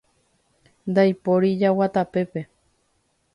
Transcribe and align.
Ndaipóri 0.91 1.51
jagua 1.61 1.87
tapépe 1.99 2.47